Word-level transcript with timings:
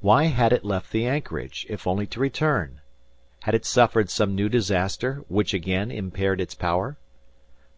Why 0.00 0.24
had 0.24 0.52
it 0.52 0.62
left 0.62 0.92
the 0.92 1.06
anchorage, 1.06 1.64
if 1.70 1.86
only 1.86 2.06
to 2.08 2.20
return? 2.20 2.82
Had 3.44 3.54
it 3.54 3.64
suffered 3.64 4.10
some 4.10 4.34
new 4.34 4.50
disaster, 4.50 5.24
which 5.28 5.54
again 5.54 5.90
impaired 5.90 6.38
its 6.38 6.54
power? 6.54 6.98